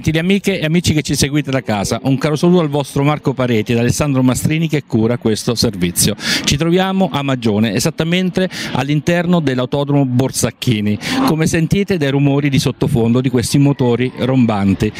[0.00, 3.34] Gentili amiche e amici che ci seguite da casa, un caro saluto al vostro Marco
[3.34, 6.16] Pareti ed Alessandro Mastrini che cura questo servizio.
[6.16, 13.28] Ci troviamo a Magione, esattamente all'interno dell'autodromo Borsacchini, come sentite dai rumori di sottofondo di
[13.28, 14.90] questi motori rombanti.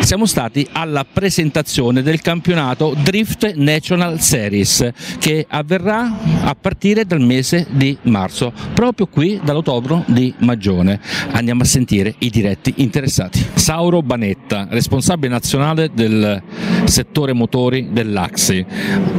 [0.00, 4.90] Siamo stati alla presentazione del campionato Drift National Series
[5.20, 10.98] che avverrà a partire dal mese di marzo, proprio qui dall'autodromo di Magione.
[11.30, 13.46] Andiamo a sentire i diretti interessati.
[13.54, 16.42] Sauro Banetta Zanetta, responsabile nazionale del
[16.84, 18.64] settore motori dell'Axi,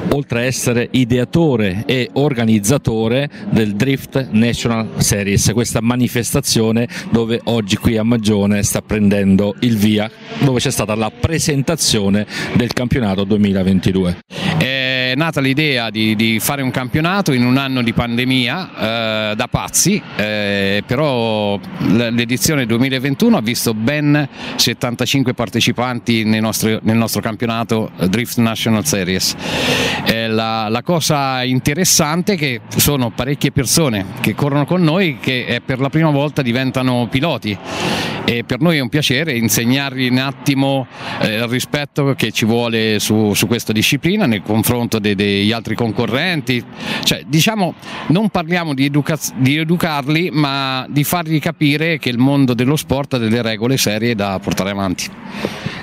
[0.09, 7.97] oltre a essere ideatore e organizzatore del Drift National Series, questa manifestazione dove oggi qui
[7.97, 14.17] a Magione sta prendendo il via, dove c'è stata la presentazione del campionato 2022.
[15.09, 19.47] È nata l'idea di, di fare un campionato in un anno di pandemia eh, da
[19.47, 27.21] pazzi, eh, però l'edizione 2021 ha visto ben 70 45 partecipanti nel nostro, nel nostro
[27.21, 29.35] campionato Drift National Series.
[30.05, 35.61] Eh, la, la, cosa interessante è che sono parecchie persone che corrono con noi che
[35.63, 37.57] per la prima volta diventano piloti
[38.25, 40.87] e per noi è un piacere insegnargli un attimo
[41.21, 45.75] eh, il rispetto che ci vuole su, su questa disciplina nel confronto de, degli altri
[45.75, 46.63] concorrenti.
[47.03, 47.73] Cioè, diciamo,
[48.07, 53.15] non parliamo di, educa- di educarli ma di fargli capire che il mondo dello sport
[53.15, 55.09] ha delle regole serie da portare avanti.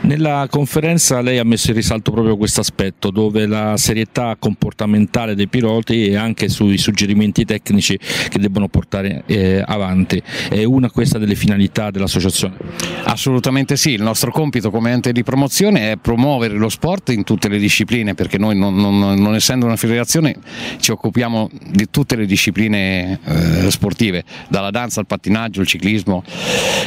[0.07, 5.49] Nella conferenza lei ha messo in risalto proprio questo aspetto dove la serietà comportamentale dei
[5.49, 10.23] piloti e anche sui suggerimenti tecnici che debbono portare eh, avanti.
[10.49, 12.55] È una questa delle finalità dell'associazione?
[13.03, 17.49] Assolutamente sì, il nostro compito come ente di promozione è promuovere lo sport in tutte
[17.49, 20.37] le discipline perché noi non, non, non essendo una federazione
[20.79, 26.23] ci occupiamo di tutte le discipline eh, sportive, dalla danza al pattinaggio, al ciclismo.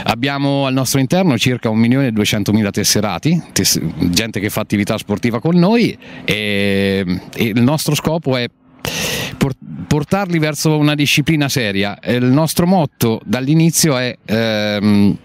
[0.03, 3.41] Abbiamo al nostro interno circa 1.200.000 tesserati tesserati,
[4.11, 8.47] gente che fa attività sportiva con noi e, e il nostro scopo è
[9.87, 11.97] portarli verso una disciplina seria.
[12.03, 15.17] Il nostro motto dall'inizio è ehm,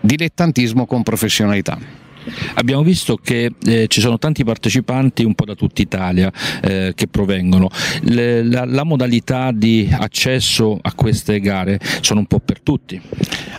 [0.00, 2.05] dilettantismo con professionalità.
[2.54, 6.32] Abbiamo visto che eh, ci sono tanti partecipanti un po' da tutta Italia
[6.62, 7.68] eh, che provengono.
[8.02, 13.00] Le, la, la, modalità di accesso a queste gare sono un po' per tutti.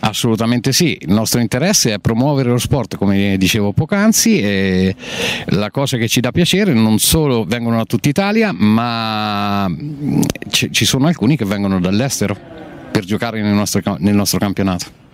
[0.02, 4.96] Assolutamente sì, il nostro interesse è promuovere lo sport come dicevo poc'anzi e
[5.48, 9.70] la cosa che ci dà piacere non solo vengono da tutta Italia ma
[10.50, 12.36] ci sono alcuni che vengono dall'estero
[12.92, 15.07] per giocare nel nostro, nel nostro campionato.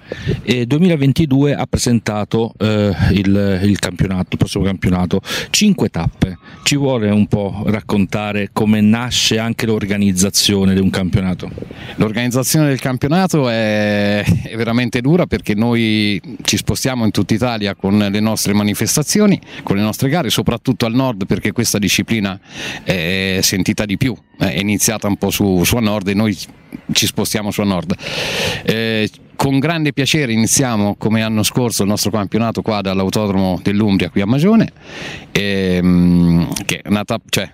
[0.44, 6.38] E 2022 ha presentato eh, il, il, campionato, il prossimo campionato, cinque tappe.
[6.64, 11.50] Ci vuole un po' raccontare come nasce anche l'organizzazione di un campionato?
[11.96, 17.98] L'organizzazione del campionato è, è veramente dura perché noi ci spostiamo in tutta Italia con
[17.98, 22.40] le nostre manifestazioni, con le nostre gare, soprattutto al nord perché questa disciplina
[22.84, 26.38] è sentita di più, è iniziata un po' su, su a nord e noi
[26.92, 27.96] ci spostiamo su a nord.
[28.64, 34.22] Eh, con grande piacere iniziamo come anno scorso il nostro campionato qua dall'autodromo dell'Umbria qui
[34.22, 34.72] a Magione,
[35.32, 37.52] ehm, che è nata, cioè,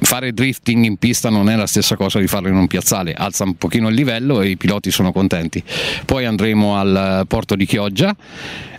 [0.00, 3.44] fare drifting in pista non è la stessa cosa di farlo in un piazzale, alza
[3.44, 5.62] un pochino il livello e i piloti sono contenti.
[6.04, 8.14] Poi andremo al porto di Chioggia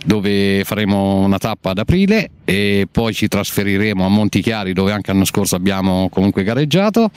[0.04, 5.24] dove faremo una tappa ad aprile e poi ci trasferiremo a Montichiari dove anche l'anno
[5.24, 7.10] scorso abbiamo comunque gareggiato.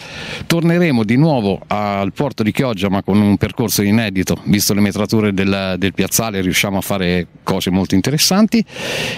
[0.46, 5.34] Torneremo di nuovo al porto di Chioggia ma con un percorso inedito, visto le metrature
[5.34, 8.64] del, del piazzale riusciamo a fare cose molto interessanti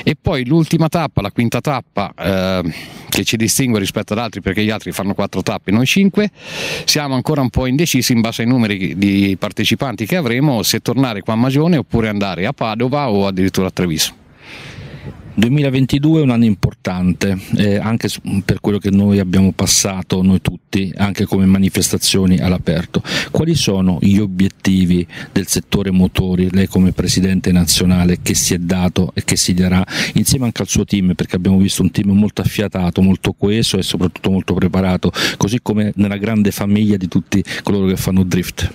[0.03, 2.73] e poi l'ultima tappa, la quinta tappa eh,
[3.09, 6.31] che ci distingue rispetto ad altri perché gli altri fanno quattro tappe, noi cinque,
[6.85, 11.21] siamo ancora un po' indecisi in base ai numeri di partecipanti che avremo se tornare
[11.21, 14.21] qua a Magione oppure andare a Padova o addirittura a Treviso.
[15.35, 18.07] 2022 è un anno importante eh, anche
[18.45, 23.01] per quello che noi abbiamo passato, noi tutti, anche come manifestazioni all'aperto.
[23.31, 29.12] Quali sono gli obiettivi del settore motori, lei come presidente nazionale, che si è dato
[29.15, 29.83] e che si darà
[30.13, 33.83] insieme anche al suo team, perché abbiamo visto un team molto affiatato, molto coeso e
[33.83, 38.71] soprattutto molto preparato, così come nella grande famiglia di tutti coloro che fanno drift?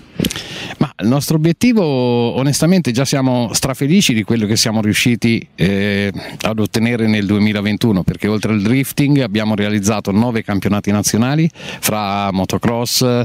[0.78, 6.12] Ma il nostro obiettivo, onestamente, già siamo strafelici di quello che siamo riusciti eh,
[6.42, 13.22] ad ottenere nel 2021 perché oltre al drifting abbiamo realizzato nove campionati nazionali fra motocross,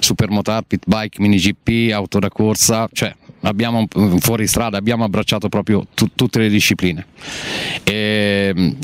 [0.00, 3.86] supermotar, pit bike, mini GP, auto da corsa, cioè abbiamo
[4.18, 7.06] fuori strada, abbiamo abbracciato proprio t- tutte le discipline.
[7.84, 8.74] E,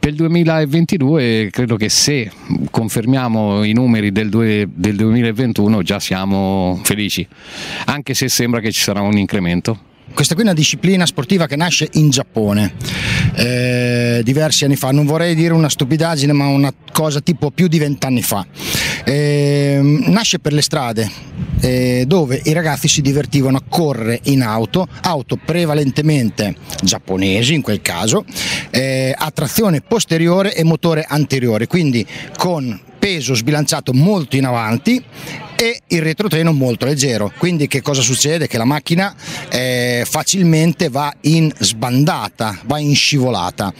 [0.00, 2.32] per il 2022 credo che se
[2.70, 7.26] confermiamo i numeri del, due, del 2021 già siamo felici,
[7.84, 11.56] anche se sembra che ci sarà un incremento questa qui è una disciplina sportiva che
[11.56, 12.74] nasce in Giappone.
[13.34, 17.78] Eh, diversi anni fa, non vorrei dire una stupidaggine ma una cosa tipo più di
[17.78, 18.46] vent'anni fa.
[19.04, 21.10] Eh, nasce per le strade
[21.60, 27.80] eh, dove i ragazzi si divertivano a correre in auto, auto prevalentemente giapponesi in quel
[27.82, 28.24] caso,
[28.70, 32.06] eh, a trazione posteriore e motore anteriore, quindi
[32.36, 35.02] con peso sbilanciato molto in avanti
[35.56, 37.32] e il retrotreno molto leggero.
[37.36, 38.46] Quindi che cosa succede?
[38.46, 39.12] Che la macchina
[39.48, 43.72] eh, facilmente va in sbandata, va in scivolata.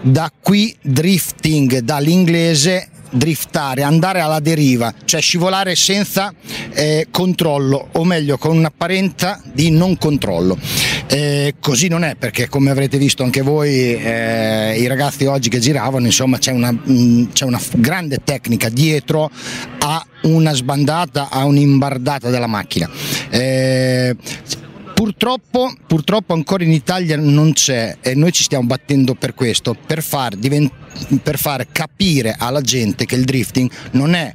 [0.00, 6.32] Da qui drifting dall'inglese driftare, andare alla deriva, cioè scivolare senza
[6.74, 10.58] eh, controllo, o meglio con un'apparenza di non controllo.
[11.10, 15.58] Eh, così non è perché come avrete visto anche voi eh, i ragazzi oggi che
[15.58, 19.30] giravano, insomma c'è una, mh, mm, c'è una grande tecnica dietro
[19.78, 22.90] a una sbandata, a un'imbardata della macchina.
[23.30, 24.16] Eh,
[24.98, 30.02] Purtroppo, purtroppo, ancora in Italia non c'è e noi ci stiamo battendo per questo, per
[30.02, 30.72] far, divent-
[31.22, 34.34] per far capire alla gente che il drifting non è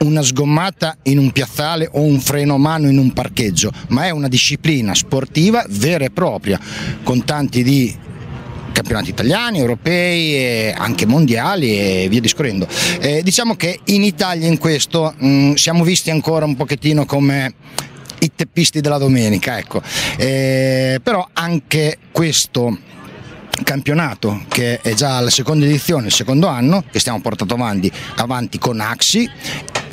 [0.00, 4.10] una sgommata in un piazzale o un freno a mano in un parcheggio, ma è
[4.10, 6.58] una disciplina sportiva vera e propria,
[7.02, 7.96] con tanti di
[8.72, 12.68] campionati italiani, europei e anche mondiali e via discorrendo.
[13.00, 17.54] Eh, diciamo che in Italia in questo mh, mm, siamo visti ancora un pochettino come
[18.20, 19.82] i teppisti della domenica, ecco.
[20.16, 22.76] Eh, però anche questo
[23.62, 28.58] campionato che è già la seconda edizione, il secondo anno che stiamo portando avanti, avanti
[28.58, 29.30] con Axi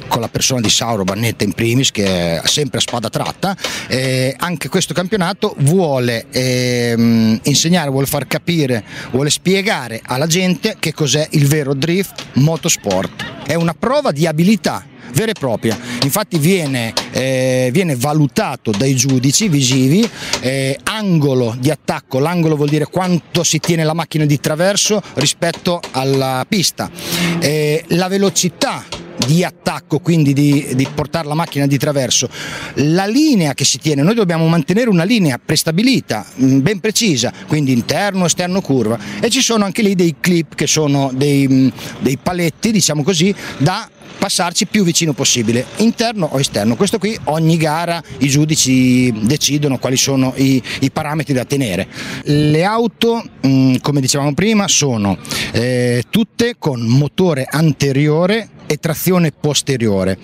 [0.08, 3.56] con la persona di Sauro Bannetta in primis che è sempre a spada tratta.
[3.88, 10.94] Eh, anche questo campionato vuole eh, insegnare, vuole far capire vuole spiegare alla gente che
[10.94, 13.44] cos'è il vero drift motorsport.
[13.46, 14.86] È una prova di abilità
[15.16, 15.78] vera e propria.
[16.04, 20.08] Infatti viene, eh, viene valutato dai giudici visivi
[20.42, 25.80] eh, angolo di attacco, l'angolo vuol dire quanto si tiene la macchina di traverso rispetto
[25.92, 26.92] alla pista,
[27.40, 28.84] eh, la velocità
[29.26, 32.30] di attacco, quindi di, di, portare la macchina di traverso,
[32.76, 37.72] la linea che si tiene, noi dobbiamo mantenere una linea prestabilita, mm, ben precisa, quindi
[37.72, 41.68] interno, esterno, curva e ci sono anche lì dei clip che sono dei, mm,
[42.00, 46.76] dei paletti, diciamo così, da passarci più vicino possibile, interno o esterno.
[46.76, 51.88] Questo qui ogni gara i giudici decidono quali sono i, i parametri da tenere.
[52.24, 55.18] Le auto, mm, come dicevamo prima, sono
[55.52, 60.18] eh, tutte con motore anteriore e trazione posteriore.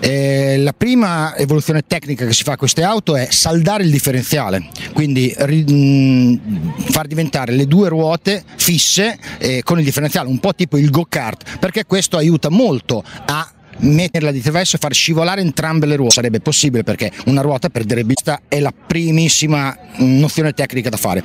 [0.00, 4.68] Eh, la prima evoluzione tecnica che si fa a queste auto è saldare il differenziale,
[4.92, 6.36] quindi ri, mh, mm,
[6.90, 11.58] far diventare le due ruote fisse eh, con il differenziale, un po' tipo il go-kart,
[11.58, 16.40] perché questo aiuta molto a metterla di traverso e far scivolare entrambe le ruote sarebbe
[16.40, 21.24] possibile perché una ruota perderebbe vista è la primissima nozione tecnica da fare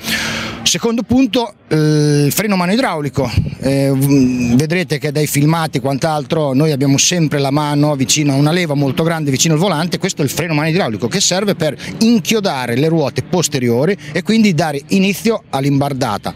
[0.69, 3.29] secondo punto eh, il freno mano idraulico
[3.59, 8.51] eh, vedrete che dai filmati e quant'altro noi abbiamo sempre la mano vicino a una
[8.51, 11.75] leva molto grande vicino al volante questo è il freno mano idraulico che serve per
[12.01, 16.35] inchiodare le ruote posteriori e quindi dare inizio all'imbardata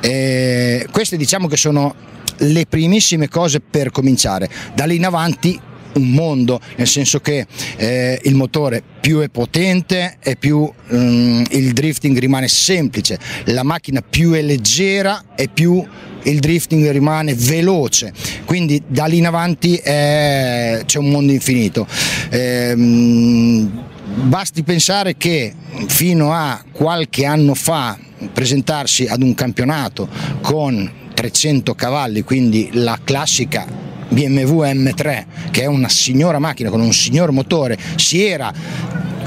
[0.00, 1.94] eh, queste diciamo che sono
[2.38, 4.48] le primissime cose per cominciare.
[4.74, 5.58] Da lì in avanti
[5.98, 11.72] un mondo, nel senso che eh, il motore più è potente e più um, il
[11.72, 15.84] drifting rimane semplice, la macchina più è leggera e più
[16.24, 18.12] il drifting rimane veloce,
[18.44, 21.86] quindi da lì in avanti è, c'è un mondo infinito.
[22.30, 23.84] Ehm,
[24.24, 25.54] basti pensare che
[25.86, 27.98] fino a qualche anno fa
[28.32, 30.08] presentarsi ad un campionato
[30.40, 33.66] con 300 cavalli, quindi la classica
[34.08, 38.52] BMW M3 che è una signora macchina con un signor motore, si era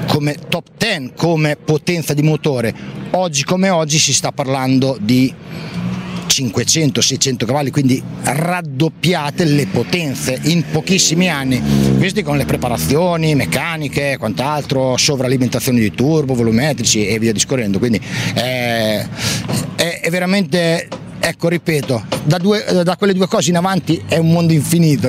[0.08, 2.74] come top 10 come potenza di motore,
[3.12, 5.34] oggi come oggi si sta parlando di
[6.32, 11.62] 500-600 cavalli, quindi raddoppiate le potenze in pochissimi anni,
[11.98, 18.00] questi con le preparazioni meccaniche, quant'altro, sovralimentazione di turbo, volumetrici e via discorrendo, quindi
[18.34, 19.06] è,
[19.76, 20.88] è, è veramente
[21.22, 25.08] ecco ripeto, da, due, da, quelle due cose in avanti è un mondo infinito.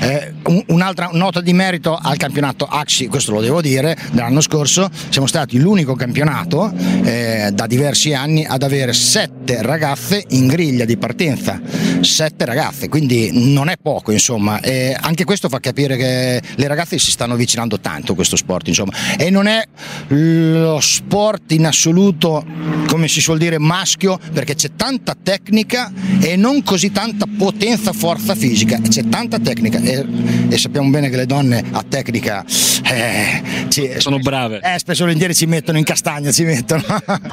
[0.00, 0.32] eh,
[0.68, 4.88] un'altra nota di merito al campionato Axi, questo lo devo dire, dell'anno scorso.
[5.08, 6.72] Siamo stati l'unico campionato
[7.04, 11.60] eh, da diversi anni ad avere sette ragazze in griglia di partenza,
[12.00, 16.98] sette ragazze, quindi non è poco insomma, e anche questo fa capire che le ragazze
[16.98, 19.62] si stanno avvicinando tanto a questo sport insomma, e non è
[20.08, 22.44] lo sport in assoluto
[22.86, 28.34] come si suol dire, maschio, perché c'è tanta tecnica e non così tanta potenza, forza
[28.34, 30.04] fisica, c'è tanta tecnica e,
[30.48, 32.44] e sappiamo bene che le donne a tecnica
[32.90, 34.60] eh, ci, sono brave.
[34.62, 36.82] Eh, spesso volentieri ci mettono in castagna, ci mettono.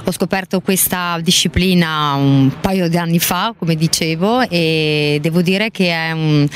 [0.04, 5.90] Ho scoperto questa disciplina un paio di anni fa, come dicevo, e devo dire che
[5.90, 6.48] è, un,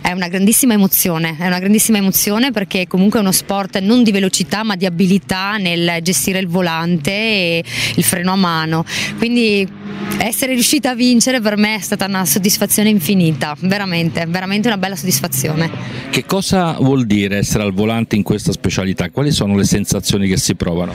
[0.00, 4.12] è una grandissima emozione, è una grandissima emozione perché comunque è uno sport non di
[4.12, 7.64] velocità ma di abilità nel gestire il volante e
[7.96, 8.84] il freno a mano.
[9.18, 9.84] Quindi
[10.18, 14.96] essere riuscita a vincere per me è stata una soddisfazione infinita, veramente, veramente una bella
[14.96, 15.70] soddisfazione.
[16.10, 19.10] Che cosa vuol dire essere al volante in questa specialità?
[19.10, 20.94] Quali sono le sensazioni che si provano?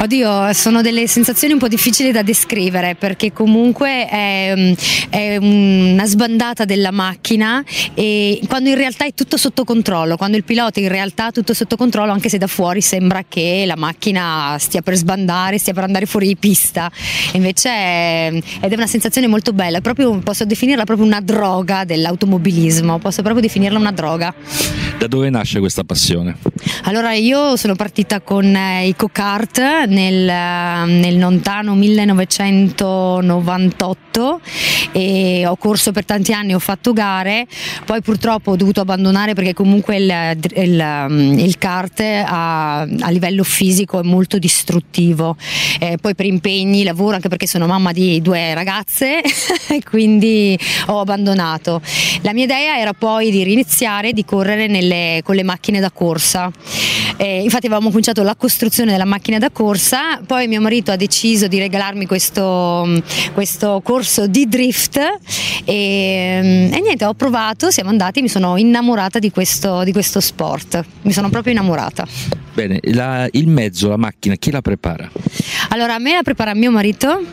[0.00, 4.74] Oddio, sono delle sensazioni un po' difficili da descrivere perché comunque è,
[5.08, 7.62] è una sbandata della macchina
[7.94, 11.54] e quando in realtà è tutto sotto controllo, quando il pilota in realtà è tutto
[11.54, 15.84] sotto controllo anche se da fuori sembra che la macchina stia per sbandare, stia per
[15.84, 16.90] andare fuori di pista,
[17.32, 22.98] invece è, ed è una sensazione molto bella, proprio, posso definirla proprio una droga dell'automobilismo,
[22.98, 24.34] posso proprio definirla una droga.
[24.98, 26.36] Da dove nasce questa passione?
[26.84, 34.40] Allora io sono partita con eh, i co-kart nel, nel lontano 1998
[34.92, 37.46] e ho corso per tanti anni, ho fatto gare,
[37.84, 44.00] poi purtroppo ho dovuto abbandonare perché comunque il, il, il kart a, a, livello fisico
[44.00, 45.36] è molto distruttivo,
[45.80, 51.00] eh, poi per impegni, lavoro, anche perché sono mamma di due ragazze e quindi ho
[51.00, 51.80] abbandonato.
[52.22, 56.50] La mia idea era poi di riniziare, di correre nelle, con le macchine da corsa.
[57.16, 61.46] Eh, infatti avevamo cominciato la costruzione della macchina da corsa, poi mio marito ha deciso
[61.46, 64.98] di regalarmi questo, questo corso di drift
[65.64, 70.82] e, e, niente, ho provato, siamo andati, mi sono innamorata di questo, di questo sport,
[71.02, 72.06] mi sono proprio innamorata.
[72.54, 75.10] Bene, la, il mezzo, la macchina, chi la prepara?
[75.70, 77.24] Allora, a me la prepara mio marito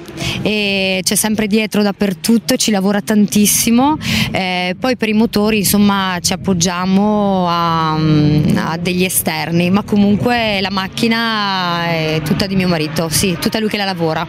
[0.41, 3.97] e c'è sempre dietro dappertutto, ci lavora tantissimo.
[4.31, 10.71] Eh, poi per i motori, insomma, ci appoggiamo a, a, degli esterni, ma comunque la
[10.71, 14.25] macchina è tutta di mio marito, sì, tutta lui che la lavora.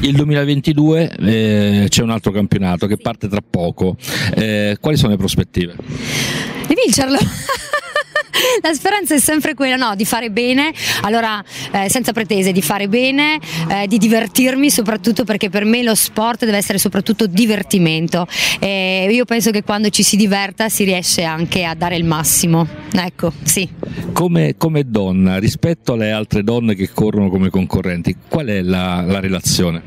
[0.00, 3.96] Il 2022 eh, c'è un altro campionato che parte tra poco.
[4.34, 5.76] Eh, quali sono le prospettive?
[6.66, 7.18] Di vincerlo!
[8.62, 10.72] la speranza è sempre quella, no, di fare bene,
[11.02, 13.38] allora eh, senza pretese, di fare bene,
[13.68, 18.26] eh, di divertirmi soprattutto perché per me lo sport deve essere soprattutto divertimento.
[18.58, 22.66] E io penso che quando ci si diverta si riesce anche a dare il massimo,
[22.92, 23.68] ecco, sì.
[24.12, 29.20] Come, come donna, rispetto alle altre donne che corrono come concorrenti, qual è la, la
[29.20, 29.82] relazione?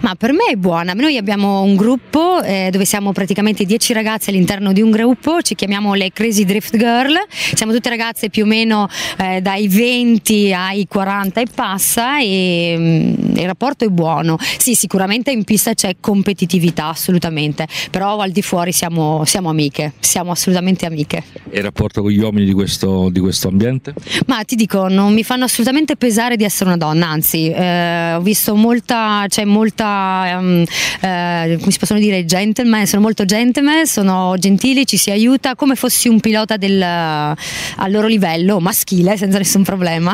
[0.00, 4.30] Ma per me è buona, noi abbiamo un gruppo eh, dove siamo praticamente 10 ragazze
[4.30, 7.14] all'interno di un gruppo, ci chiamiamo le Crazy Drift Girl,
[7.54, 13.36] siamo tutte ragazze più o meno eh, dai 20 ai 40 e passa e mm,
[13.36, 14.36] il rapporto è buono.
[14.58, 20.30] Sì, sicuramente in pista c'è competitività assolutamente, però al di fuori siamo, siamo amiche, siamo
[20.30, 21.22] assolutamente amiche.
[21.50, 23.94] E il rapporto con gli uomini di questo, di questo ambiente?
[24.26, 28.20] Ma ti dico, non mi fanno assolutamente pesare di essere una donna, anzi eh, ho
[28.20, 30.64] visto molta, c'è molta, um,
[31.00, 35.74] eh, come si possono dire, gentleman, sono molto gentleman, sono gentili, ci si aiuta come
[35.74, 37.36] fossi un pilota del,
[37.76, 40.12] al loro livello maschile senza nessun problema.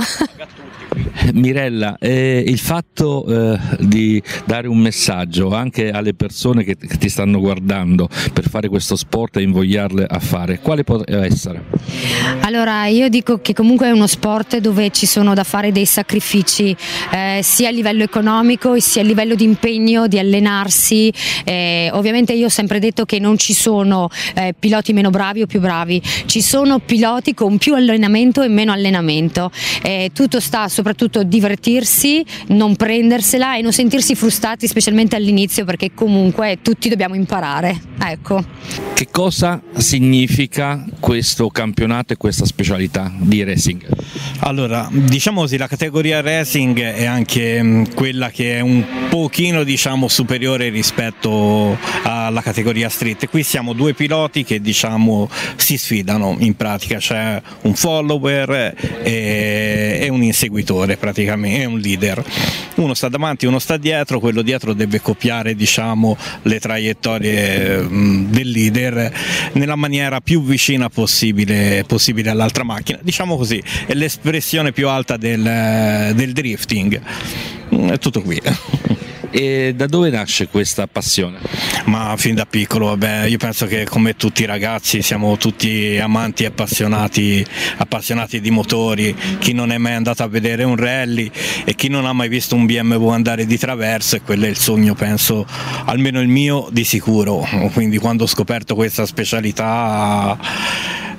[1.34, 7.08] Mirella, eh, il fatto eh, di dare un messaggio anche alle persone che, che, ti
[7.08, 11.64] stanno guardando per fare questo sport e invogliarle a fare, quale può essere?
[12.40, 16.76] Allora, io dico che comunque è uno sport dove ci sono da fare dei sacrifici
[17.12, 21.12] eh, sia a livello economico sia a livello di impegno, di allenarsi.
[21.44, 25.46] Eh, ovviamente io ho sempre detto che non ci sono eh, piloti meno bravi o
[25.46, 29.50] più bravi, ci sono piloti con più allenamento e meno allenamento.
[29.82, 36.58] Eh, tutto sta soprattutto divertirsi, non prendersela e non sentirsi frustrati specialmente all'inizio perché comunque
[36.62, 37.80] tutti dobbiamo imparare.
[37.98, 38.44] Ecco.
[38.94, 43.86] Che cosa significa questo campionato e questa specialità di racing?
[44.40, 50.08] Allora, diciamo così, la categoria racing è anche mm, quella che è un pochino diciamo,
[50.08, 53.28] superiore rispetto alla categoria street.
[53.28, 60.08] Qui siamo due piloti che diciamo, si sfidano in pratica, c'è un follower e, e
[60.08, 62.24] un inseguitore praticamente, è un leader.
[62.76, 69.12] Uno sta davanti, uno sta dietro, quello dietro deve copiare diciamo, le traiettorie del leader
[69.52, 72.98] nella maniera più vicina possibile, possibile all'altra macchina.
[73.02, 77.00] Diciamo così, è l'espressione più alta del, del drifting.
[77.74, 78.40] Mm, è tutto qui.
[79.38, 81.38] E da dove nasce questa passione?
[81.84, 86.44] Ma fin da piccolo, vabbè, io penso che come tutti i ragazzi siamo tutti amanti
[86.44, 87.44] e appassionati,
[87.76, 91.30] appassionati di motori, chi non è mai andato a vedere un rally
[91.66, 94.56] e chi non ha mai visto un BMW andare di traverso e quello è il
[94.56, 95.46] sogno, penso,
[95.84, 100.38] almeno il mio di sicuro, quindi quando ho scoperto questa specialità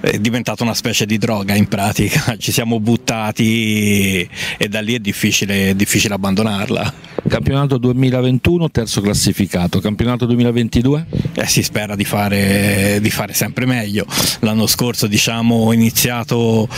[0.09, 4.99] è diventata una specie di droga in pratica, ci siamo buttati e da lì è
[4.99, 6.93] difficile, è difficile abbandonarla.
[7.27, 11.05] Campionato 2021 terzo classificato, campionato 2022?
[11.33, 14.05] Eh, si spera di fare, di fare sempre meglio.
[14.39, 16.69] L'anno scorso diciamo, ho iniziato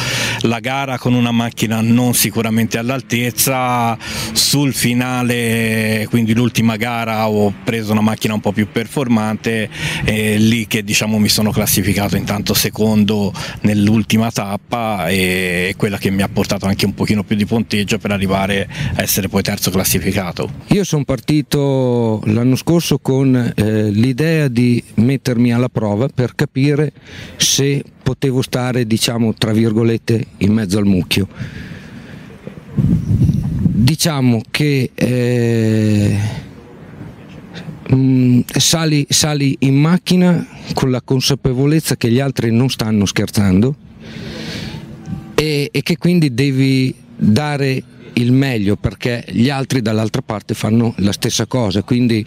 [0.41, 3.95] la gara con una macchina non sicuramente all'altezza,
[4.31, 9.69] sul finale, quindi l'ultima gara, ho preso una macchina un po' più performante,
[10.03, 13.18] e lì che diciamo, mi sono classificato intanto secondo
[13.61, 18.11] nell'ultima tappa e quella che mi ha portato anche un pochino più di punteggio per
[18.11, 20.49] arrivare a essere poi terzo classificato?
[20.67, 26.91] Io sono partito l'anno scorso con eh, l'idea di mettermi alla prova per capire
[27.38, 31.27] se potevo stare, diciamo, tra virgolette, in mezzo al mucchio.
[33.81, 36.17] Diciamo che eh,
[37.93, 43.75] mm, sali, sali in macchina con la consapevolezza che gli altri non stanno scherzando
[45.36, 51.12] e, e che quindi devi dare il meglio perché gli altri dall'altra parte fanno la
[51.12, 52.25] stessa cosa, quindi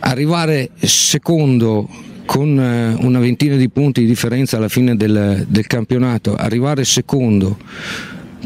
[0.00, 1.88] arrivare secondo
[2.24, 7.58] con eh, una ventina di punti di differenza alla fine del, del campionato, arrivare secondo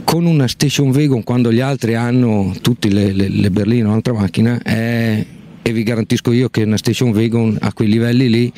[0.04, 4.12] con una station wagon quando gli altri hanno tutte le, le, le berline o un'altra
[4.12, 5.24] macchina è,
[5.66, 8.52] e vi garantisco io che una station wagon a quei livelli lì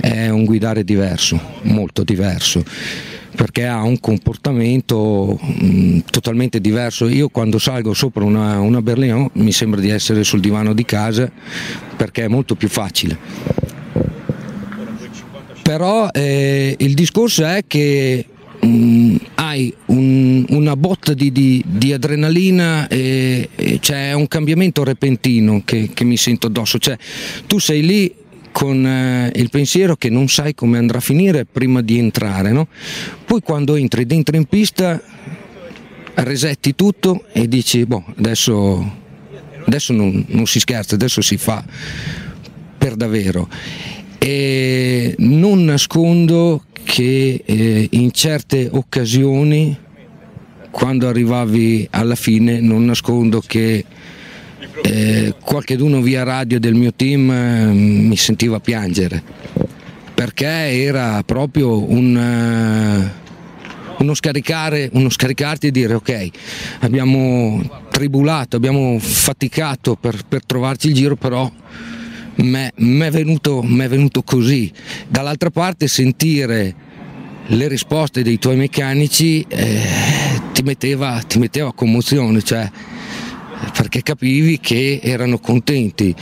[0.00, 2.64] è un guidare diverso, molto diverso
[3.36, 7.08] perché ha un comportamento mh, mm, totalmente diverso.
[7.08, 11.30] Io quando salgo sopra una, una berlina mi sembra di essere sul divano di casa
[11.96, 13.16] perché è molto più facile.
[15.62, 18.26] Però eh, il discorso è che
[18.60, 18.99] mh, mm,
[19.34, 25.90] hai un, una botta di, di, di adrenalina e, e, c'è un cambiamento repentino che,
[25.92, 26.78] che mi sento addosso.
[26.78, 26.96] Cioè,
[27.46, 28.14] tu sei lì
[28.52, 32.68] con eh, il pensiero che non sai come andrà a finire prima di entrare, no?
[33.24, 35.00] poi quando entri dentro in pista
[36.14, 38.98] resetti tutto e dici boh, adesso,
[39.66, 41.64] adesso non, non si scherza, adesso si fa
[42.76, 43.48] per davvero.
[44.18, 49.78] E non nascondo che eh, in certe occasioni,
[50.72, 53.84] quando arrivavi alla fine, non nascondo che
[54.82, 59.22] eh, qualcheduno via radio del mio team eh, mi sentiva piangere.
[60.12, 60.46] Perché
[60.82, 63.12] era proprio un,
[63.96, 66.28] uh, uno, scaricare, uno scaricarti e dire ok
[66.80, 71.50] abbiamo tribulato, abbiamo faticato per, per trovarci il giro però
[72.42, 74.72] mi è venuto, venuto così
[75.08, 76.74] dall'altra parte sentire
[77.46, 79.80] le risposte dei tuoi meccanici eh,
[80.52, 82.70] ti, metteva, ti metteva commozione cioè,
[83.76, 86.14] perché capivi che erano contenti.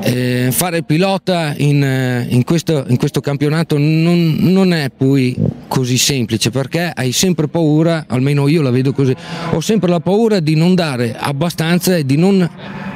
[0.00, 5.36] Eh, fare il pilota in, eh, in, questo, in questo, campionato non, non, è poi
[5.66, 9.14] così semplice perché hai sempre paura, almeno io la vedo così,
[9.50, 12.48] ho sempre la paura di non dare abbastanza e di non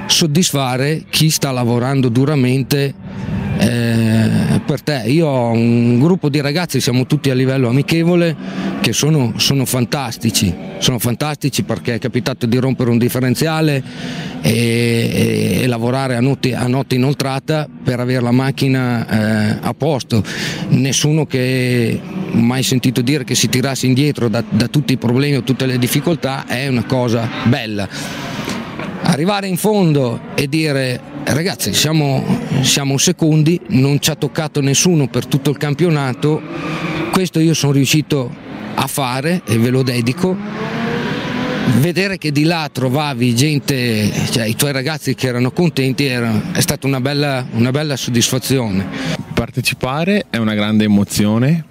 [0.06, 2.94] soddisfare chi sta lavorando duramente
[3.58, 5.02] eh, per te.
[5.06, 8.34] Io ho un gruppo di ragazzi, siamo tutti a livello amichevole,
[8.80, 13.82] che sono, sono fantastici, sono fantastici perché è capitato di rompere un differenziale
[14.40, 19.74] e, e, e lavorare a notte, a notte, inoltrata per avere la macchina eh, a
[19.74, 20.24] posto.
[20.68, 22.00] Nessuno che
[22.32, 25.78] mai sentito dire che si tirasse indietro da, da tutti i problemi o tutte le
[25.78, 28.31] difficoltà è una cosa bella.
[29.04, 32.24] Arrivare in fondo e dire ragazzi siamo,
[32.62, 36.40] siamo secondi, non ci ha toccato nessuno per tutto il campionato,
[37.12, 38.30] questo io sono riuscito
[38.74, 40.36] a fare e ve lo dedico.
[41.78, 46.60] Vedere che di là trovavi gente, cioè i tuoi ragazzi che erano contenti, era, è
[46.60, 48.86] stata una bella, una bella soddisfazione.
[49.34, 51.64] Partecipare è una grande emozione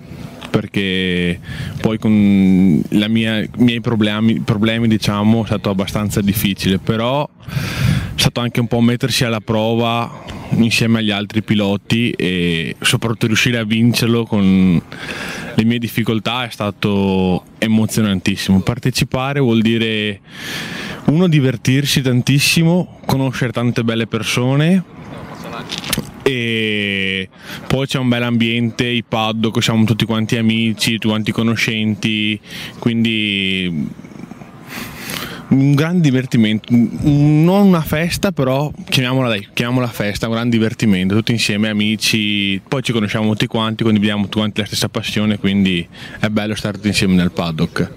[0.52, 1.40] perché
[1.80, 8.60] poi con i miei problemi, problemi diciamo, è stato abbastanza difficile, però è stato anche
[8.60, 10.24] un po' mettersi alla prova
[10.58, 14.82] insieme agli altri piloti e soprattutto riuscire a vincerlo con
[15.56, 18.60] le mie difficoltà è stato emozionantissimo.
[18.60, 20.20] Partecipare vuol dire
[21.06, 24.84] uno divertirsi tantissimo, conoscere tante belle persone
[26.24, 27.30] e
[27.68, 32.40] poi c'è un bel ambiente, i paddock, siamo tutti quanti amici, tutti quanti conoscenti,
[32.80, 33.90] quindi
[35.52, 41.32] un gran divertimento, non una festa però chiamiamola, dai, chiamiamola festa, un gran divertimento, tutti
[41.32, 45.86] insieme amici, poi ci conosciamo tutti quanti, condividiamo tutti quanti la stessa passione, quindi
[46.20, 47.92] è bello stare tutti insieme nel paddock.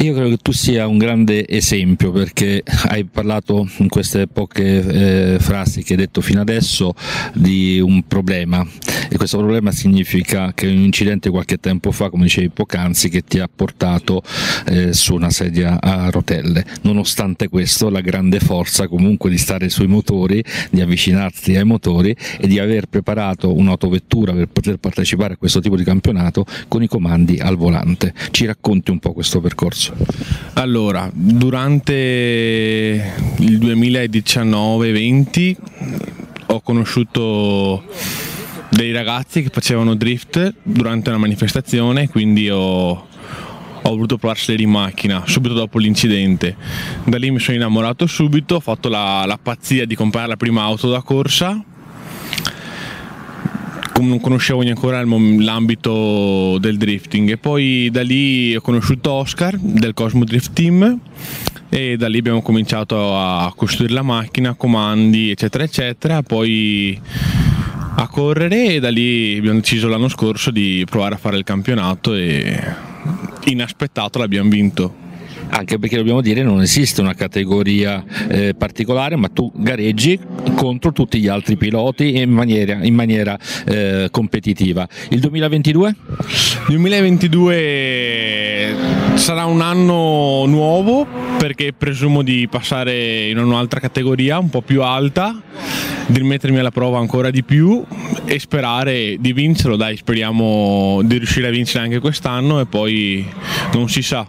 [0.00, 5.38] Io credo che tu sia un grande esempio perché hai parlato in queste poche eh,
[5.38, 6.94] frasi che hai detto fino adesso
[7.32, 8.66] di un problema
[9.08, 13.38] e questo problema significa che un incidente qualche tempo fa, come dicevi poc'anzi, che ti
[13.38, 14.22] ha portato
[14.66, 16.64] eh, su una sedia a rotelle.
[16.82, 22.48] Nonostante questo, la grande forza comunque di stare sui motori, di avvicinarti ai motori e
[22.48, 27.38] di aver preparato un'autovettura per poter partecipare a questo tipo di campionato con i comandi
[27.38, 28.12] al volante.
[28.30, 29.83] Ci racconti un po' questo percorso?
[30.54, 35.56] Allora, durante il 2019-20
[36.46, 37.84] ho conosciuto
[38.70, 43.06] dei ragazzi che facevano drift durante una manifestazione, quindi ho, ho
[43.82, 46.56] voluto provarseli in macchina subito dopo l'incidente.
[47.04, 50.62] Da lì mi sono innamorato subito, ho fatto la, la pazzia di comprare la prima
[50.62, 51.62] auto da corsa
[54.06, 57.30] non conoscevo ancora l'ambito del drifting.
[57.30, 61.00] E poi da lì ho conosciuto Oscar del Cosmo Drift Team
[61.68, 66.98] e da lì abbiamo cominciato a costruire la macchina, comandi eccetera eccetera, poi
[67.96, 72.14] a correre e da lì abbiamo deciso l'anno scorso di provare a fare il campionato
[72.14, 72.62] e
[73.44, 75.02] inaspettato l'abbiamo vinto
[75.54, 80.18] anche perché dobbiamo dire non esiste una categoria eh, particolare, ma tu gareggi
[80.56, 84.86] contro tutti gli altri piloti in maniera, in maniera eh, competitiva.
[85.10, 85.88] Il 2022?
[85.88, 88.74] Il 2022
[89.14, 91.06] sarà un anno nuovo
[91.38, 95.40] perché presumo di passare in un'altra categoria un po' più alta,
[96.06, 97.84] di rimettermi alla prova ancora di più
[98.24, 103.24] e sperare di vincerlo, dai, speriamo di riuscire a vincere anche quest'anno e poi
[103.72, 104.26] non si sa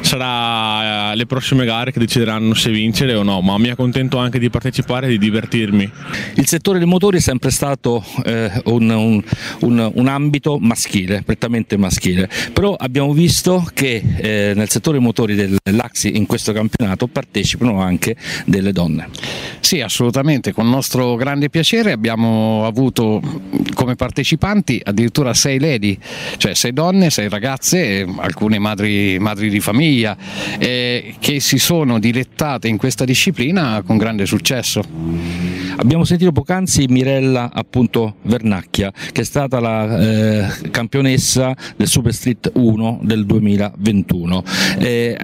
[0.00, 4.38] sarà eh, le prossime gare che decideranno se vincere o no, ma mi accontento anche
[4.38, 5.90] di partecipare e di divertirmi.
[6.34, 9.22] Il settore dei motori è sempre stato eh, un, un,
[9.60, 15.34] un, un, ambito maschile, prettamente maschile, però abbiamo visto che eh, nel settore dei motori
[15.34, 19.08] dell'Axi in questo campionato partecipano anche delle donne.
[19.60, 23.22] Sì, assolutamente, con nostro grande piacere abbiamo avuto
[23.74, 25.98] come partecipanti addirittura sei lady,
[26.36, 30.16] cioè sei donne, sei ragazze, alcune madri, madri di famiglia
[30.58, 35.51] eh, che si sono dilettate in questa disciplina con grande successo.
[35.82, 42.52] Abbiamo sentito poc'anzi Mirella appunto Vernacchia che è stata la eh, campionessa del Super Street
[42.54, 44.44] 1 del 2021.
[44.78, 45.18] Eh,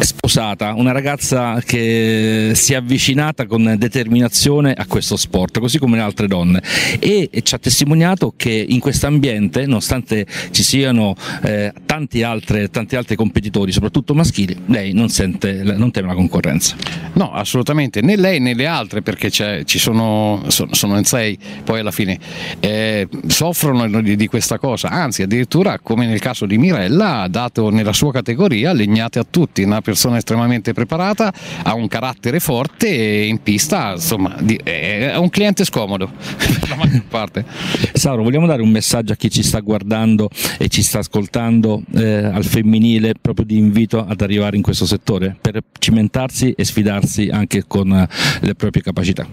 [0.00, 6.02] sposata, una ragazza che si è avvicinata con determinazione a questo sport, così come le
[6.02, 6.60] altre donne
[6.98, 12.96] e, ci ha testimoniato che in questo ambiente, nonostante ci siano eh, tanti, altre, tanti
[12.96, 16.74] altri competitori, soprattutto maschili, lei non, sente, non teme la concorrenza.
[17.12, 21.90] No, assolutamente, né lei né le altre perché ci sono, sono in sei poi alla
[21.90, 22.18] fine
[22.60, 27.70] eh, soffrono di, di, questa cosa, anzi addirittura come nel caso di Mirella ha dato
[27.70, 33.26] nella sua categoria legnate a tutti, una persona estremamente preparata, ha un carattere forte e
[33.26, 37.44] in pista insomma è un cliente scomodo per la maggior parte.
[37.92, 42.24] Sauro, vogliamo dare un messaggio a chi ci sta guardando e ci sta ascoltando eh,
[42.24, 47.64] al femminile proprio di invito ad arrivare in questo settore per cimentarsi e sfidarsi anche
[47.66, 48.08] con eh,
[48.40, 49.26] le proprie capacità?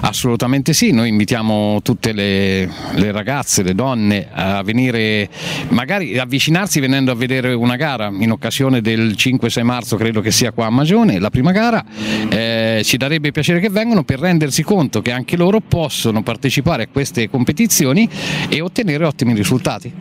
[0.00, 5.28] Assolutamente sì, noi invitiamo tutte le, le ragazze, le donne a venire,
[5.68, 10.52] magari avvicinarsi venendo a vedere una gara in occasione del 5-6 marzo credo che sia
[10.52, 11.84] qua a Magione, la prima gara,
[12.28, 16.88] eh, ci darebbe piacere che vengano per rendersi conto che anche loro possono partecipare a
[16.90, 18.08] queste competizioni
[18.48, 19.92] e ottenere ottimi risultati.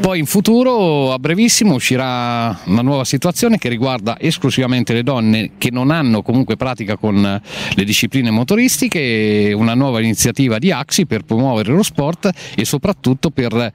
[0.00, 5.70] Poi in futuro, a brevissimo, uscirà una nuova situazione che riguarda esclusivamente le donne che
[5.70, 7.20] non hanno comunque pratica con
[7.74, 9.00] le discipline motoristiche,
[9.52, 13.72] una nuova iniziativa di Axi per promuovere lo sport e soprattutto per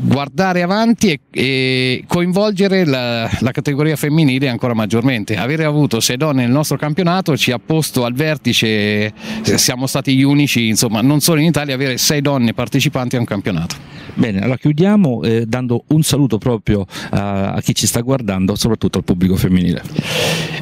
[0.00, 5.36] guardare avanti e, e coinvolgere la, la, categoria femminile ancora maggiormente.
[5.36, 9.12] Avere avuto sei donne nel nostro campionato ci ha posto al vertice,
[9.42, 13.24] siamo stati gli unici, insomma, non solo in Italia, avere sei donne partecipanti a un
[13.24, 13.97] campionato.
[14.18, 18.98] Bene, allora chiudiamo eh, dando un saluto proprio a, a chi ci sta guardando, soprattutto
[18.98, 19.80] al pubblico femminile.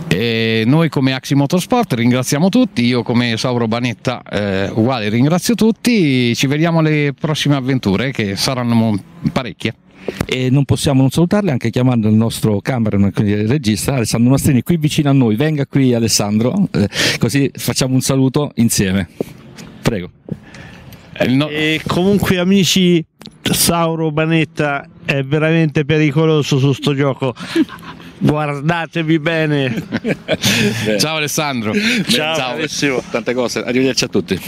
[0.09, 6.35] E noi come Axi Motorsport ringraziamo tutti, io come Sauro Banetta eh, uguale ringrazio tutti,
[6.35, 9.75] ci vediamo alle prossime avventure che saranno parecchie
[10.27, 14.63] e non possiamo non salutarle anche chiamando il nostro cameraman, quindi il regista Alessandro Mastrini
[14.63, 16.89] qui vicino a noi, venga qui Alessandro, eh,
[17.19, 19.09] così facciamo un saluto insieme.
[19.81, 20.11] Prego.
[21.19, 21.49] Eh, no.
[21.49, 23.05] E comunque amici,
[23.43, 27.35] Sauro Banetta è veramente pericoloso su sto gioco.
[28.19, 29.75] guardatevi bene.
[30.99, 31.73] Ciao Alessandro.
[32.09, 33.03] Ciao, Ciao.
[33.11, 34.41] Tante cose, arrivederci a tutti.